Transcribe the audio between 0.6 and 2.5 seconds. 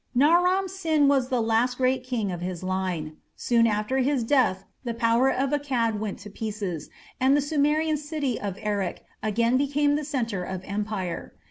Sin was the last great king of